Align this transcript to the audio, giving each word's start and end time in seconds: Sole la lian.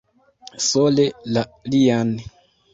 Sole 0.69 1.05
la 1.37 1.45
lian. 1.71 2.19